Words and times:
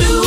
You. 0.00 0.23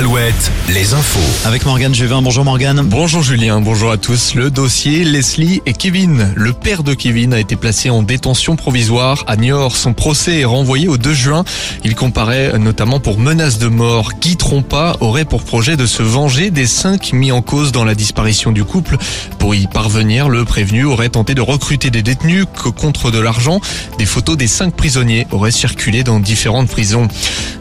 Alouette, 0.00 0.50
les 0.70 0.94
infos. 0.94 1.46
Avec 1.46 1.66
Morgane 1.66 1.94
Juvin. 1.94 2.22
Bonjour 2.22 2.42
Morgane. 2.42 2.80
Bonjour 2.80 3.22
Julien, 3.22 3.60
bonjour 3.60 3.90
à 3.90 3.98
tous. 3.98 4.34
Le 4.34 4.50
dossier 4.50 5.04
Leslie 5.04 5.60
et 5.66 5.74
Kevin. 5.74 6.32
Le 6.36 6.54
père 6.54 6.84
de 6.84 6.94
Kevin 6.94 7.34
a 7.34 7.38
été 7.38 7.54
placé 7.54 7.90
en 7.90 8.02
détention 8.02 8.56
provisoire 8.56 9.24
à 9.26 9.36
Niort. 9.36 9.76
Son 9.76 9.92
procès 9.92 10.40
est 10.40 10.44
renvoyé 10.46 10.88
au 10.88 10.96
2 10.96 11.12
juin. 11.12 11.44
Il 11.84 11.94
comparaît 11.96 12.58
notamment 12.58 12.98
pour 12.98 13.18
menace 13.18 13.58
de 13.58 13.68
mort. 13.68 14.12
Guy 14.18 14.38
Trompa 14.38 14.96
aurait 15.00 15.26
pour 15.26 15.42
projet 15.42 15.76
de 15.76 15.84
se 15.84 16.02
venger 16.02 16.50
des 16.50 16.66
cinq 16.66 17.12
mis 17.12 17.30
en 17.30 17.42
cause 17.42 17.70
dans 17.70 17.84
la 17.84 17.94
disparition 17.94 18.52
du 18.52 18.64
couple. 18.64 18.96
Pour 19.38 19.54
y 19.54 19.66
parvenir, 19.66 20.30
le 20.30 20.46
prévenu 20.46 20.86
aurait 20.86 21.10
tenté 21.10 21.34
de 21.34 21.42
recruter 21.42 21.90
des 21.90 22.02
détenus 22.02 22.46
que 22.64 22.70
contre 22.70 23.10
de 23.10 23.18
l'argent. 23.18 23.60
Des 23.98 24.06
photos 24.06 24.38
des 24.38 24.46
cinq 24.46 24.74
prisonniers 24.74 25.26
auraient 25.30 25.50
circulé 25.50 26.04
dans 26.04 26.20
différentes 26.20 26.68
prisons. 26.68 27.06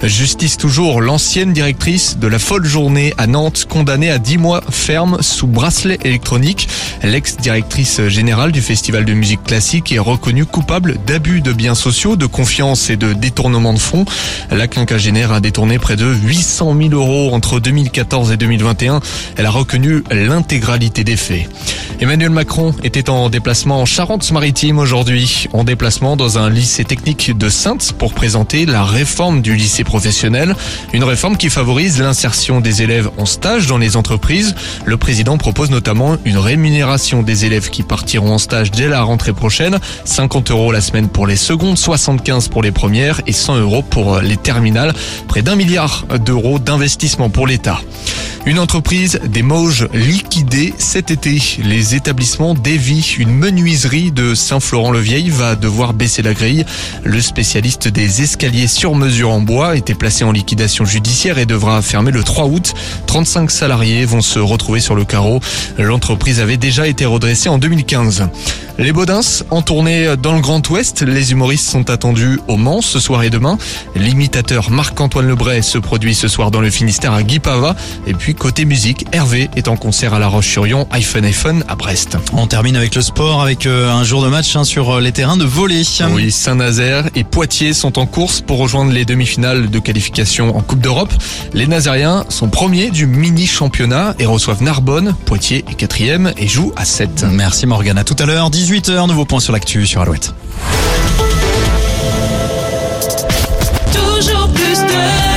Justice 0.04 0.55
toujours, 0.55 1.02
l'ancienne 1.02 1.52
directrice 1.52 2.17
de 2.17 2.29
la 2.30 2.40
folle 2.40 2.66
journée 2.66 3.14
à 3.18 3.28
Nantes, 3.28 3.66
condamnée 3.68 4.12
à 4.12 4.20
10 4.20 4.38
mois 4.38 4.62
ferme 4.70 5.18
sous 5.22 5.48
bracelet 5.48 5.98
électronique. 6.04 6.68
L'ex-directrice 7.02 8.08
générale 8.08 8.52
du 8.52 8.62
Festival 8.62 9.05
de 9.05 9.14
musique 9.14 9.44
classique 9.44 9.92
est 9.92 10.00
reconnue 10.00 10.46
coupable 10.46 10.98
d'abus 11.05 11.42
de 11.42 11.52
biens 11.54 11.76
sociaux, 11.76 12.16
de 12.16 12.26
confiance 12.26 12.90
et 12.90 12.98
de 12.98 13.14
détournement 13.14 13.74
de 13.74 13.80
fonds. 13.80 14.05
La 14.52 14.68
quinquagénaire 14.68 15.32
a 15.32 15.40
détourné 15.40 15.80
près 15.80 15.96
de 15.96 16.05
800 16.05 16.76
000 16.78 16.94
euros 16.94 17.34
entre 17.34 17.60
2014 17.60 18.32
et 18.32 18.38
2021. 18.38 19.00
Elle 19.38 19.46
a 19.46 19.52
reconnu 19.52 20.04
l'intégralité 20.12 21.04
des 21.04 21.18
faits. 21.18 21.50
Emmanuel 22.02 22.30
Macron 22.30 22.73
était 22.81 23.09
en 23.09 23.30
déplacement 23.30 23.81
en 23.81 23.85
Charente-Maritime 23.85 24.80
aujourd'hui, 24.80 25.48
en 25.52 25.66
déplacement 25.66 26.16
dans 26.16 26.38
un 26.38 26.49
lycée 26.49 26.85
technique 26.85 27.38
de 27.38 27.49
Sainte 27.49 27.91
pour 27.91 28.13
présenter 28.13 28.66
la 28.66 28.85
réforme 28.85 29.41
du 29.41 29.53
lycée 29.53 29.84
professionnel, 29.84 30.55
une 30.93 31.04
réforme 31.04 31.35
qui 31.35 31.49
favorise 31.49 31.99
l'insertion 31.99 32.62
des 32.62 32.84
élèves 32.84 33.09
en 33.18 33.26
stage 33.26 33.68
dans 33.68 33.77
les 33.77 33.98
entreprises. 33.98 34.55
Le 34.85 34.96
président 34.96 35.37
propose 35.37 35.71
notamment 35.71 36.15
une 36.24 36.37
rémunération 36.37 37.21
des 37.21 37.43
élèves 37.43 37.70
qui 37.70 37.84
partiront 37.84 38.35
en 38.35 38.37
stage 38.37 38.71
dès 38.71 38.87
la 38.87 39.02
rentrée 39.02 39.34
prochaine, 39.34 39.77
50 40.05 40.52
euros 40.52 40.71
la 40.71 40.79
semaine 40.79 41.09
pour 41.09 41.27
les 41.27 41.35
secondes, 41.35 41.77
75 41.77 42.48
pour 42.48 42.63
les 42.63 42.71
premières 42.71 43.20
et 43.27 43.34
100 43.34 43.57
euros 43.57 43.81
pour 43.84 44.21
les 44.21 44.37
terminales, 44.37 44.93
près 45.27 45.41
d'un 45.41 45.57
milliard 45.57 46.05
d'euros 46.26 46.59
d'investissement 46.59 47.29
pour 47.29 47.46
l'État. 47.46 47.81
Une 48.50 48.58
entreprise 48.58 49.20
des 49.26 49.44
Mauges 49.44 49.88
liquidée 49.94 50.74
cet 50.80 51.12
été. 51.12 51.40
Les 51.64 51.94
établissements 51.94 52.55
Davy, 52.55 53.18
une 53.20 53.30
menuiserie 53.30 54.12
de 54.12 54.34
Saint-Florent-le-Vieil, 54.34 55.30
va 55.30 55.55
devoir 55.55 55.94
baisser 55.94 56.24
la 56.24 56.34
grille. 56.34 56.66
Le 57.04 57.22
spécialiste 57.22 57.88
des 57.88 58.24
escaliers 58.24 58.66
sur 58.66 58.96
mesure 58.96 59.30
en 59.30 59.42
bois 59.42 59.76
était 59.76 59.94
placé 59.94 60.24
en 60.24 60.32
liquidation 60.32 60.84
judiciaire 60.84 61.38
et 61.38 61.46
devra 61.46 61.84
fermer 61.84 62.10
le 62.10 62.24
3 62.24 62.46
août. 62.46 62.74
35 63.05 63.52
salariés 63.52 64.03
vont 64.06 64.22
se 64.22 64.40
retrouver 64.40 64.80
sur 64.80 64.96
le 64.96 65.06
carreau. 65.06 65.42
L'entreprise 65.78 66.40
avait 66.40 66.58
déjà 66.58 66.88
été 66.88 67.06
redressée 67.06 67.50
en 67.50 67.59
2015. 67.59 68.30
Les 68.80 68.94
Baudins 68.94 69.20
en 69.52 69.62
tournée 69.62 70.16
dans 70.16 70.34
le 70.34 70.40
Grand 70.40 70.68
Ouest. 70.70 71.02
Les 71.02 71.34
humoristes 71.34 71.70
sont 71.70 71.90
attendus 71.90 72.40
au 72.47 72.56
Mans 72.56 72.81
ce 72.81 72.97
soir 72.97 73.24
et 73.24 73.30
demain. 73.30 73.58
L'imitateur 73.94 74.72
Marc-Antoine 74.72 75.28
Lebray 75.28 75.62
se 75.62 75.78
produit 75.78 76.16
ce 76.16 76.30
soir 76.30 76.50
dans 76.50 76.62
le 76.62 76.70
Finistère 76.70 77.12
à 77.12 77.22
Guipava. 77.22 77.75
Et 78.08 78.14
puis 78.14 78.36
côté 78.40 78.63
musique, 78.63 79.06
Hervé 79.12 79.50
est 79.56 79.68
en 79.68 79.75
concert 79.75 80.13
à 80.13 80.19
La 80.19 80.28
Roche-sur-Yon, 80.28 80.88
iPhone 80.91 81.25
iPhone 81.25 81.63
à 81.68 81.75
Brest. 81.75 82.18
On 82.34 82.47
termine 82.47 82.78
avec 82.78 82.96
le 82.96 83.01
sport, 83.01 83.41
avec 83.41 83.66
euh, 83.66 83.91
un 83.91 84.03
jour 84.03 84.23
de 84.23 84.29
match 84.29 84.56
hein, 84.56 84.63
sur 84.63 84.96
euh, 84.96 85.01
les 85.01 85.12
terrains 85.12 85.35
de 85.38 85.44
volley. 85.44 85.84
Oui, 86.12 86.31
Saint-Nazaire 86.31 87.09
et 87.16 87.25
Poitiers 87.25 87.73
sont 87.73 88.00
en 88.00 88.06
course 88.06 88.41
pour 88.41 88.57
rejoindre 88.57 88.91
les 88.91 89.03
demi-finales 89.03 89.69
de 89.69 89.79
qualification 89.79 90.57
en 90.57 90.62
Coupe 90.62 90.79
d'Europe. 90.79 91.13
Les 91.53 91.68
Nazériens 91.68 92.25
sont 92.29 92.50
premiers 92.50 92.90
du 92.90 93.06
mini-championnat 93.06 94.16
et 94.19 94.25
reçoivent 94.25 94.63
Narbonne. 94.63 95.16
Poitiers 95.25 95.66
est 95.69 95.75
quatrième 95.75 96.31
et 96.38 96.47
joue 96.47 96.72
à 96.78 96.85
7. 96.85 97.25
Merci 97.30 97.68
Morgane. 97.68 97.97
À 97.97 98.06
tout 98.06 98.16
à 98.19 98.25
l'heure, 98.25 98.50
18h, 98.50 99.08
nouveau 99.08 99.25
point 99.25 99.41
sur 99.41 99.52
l'actu 99.52 99.85
sur 99.85 100.02
Alouette. 100.02 100.34
Toujours 103.91 104.47
plus 104.53 104.80
de 104.80 105.28